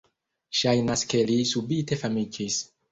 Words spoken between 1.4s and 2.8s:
subite famiĝis."